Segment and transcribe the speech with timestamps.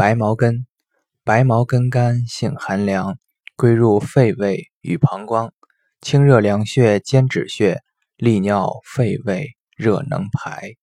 [0.00, 0.64] 白茅根，
[1.24, 3.18] 白茅根干，性寒凉，
[3.54, 5.50] 归入肺胃与膀胱，
[6.00, 7.82] 清热凉血，兼止血，
[8.16, 10.76] 利尿肺胃，热能排。